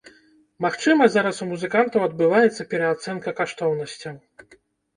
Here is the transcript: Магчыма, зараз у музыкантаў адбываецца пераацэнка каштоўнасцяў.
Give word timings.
Магчыма, 0.65 1.07
зараз 1.15 1.41
у 1.45 1.49
музыкантаў 1.51 2.07
адбываецца 2.09 2.67
пераацэнка 2.73 3.37
каштоўнасцяў. 3.43 4.21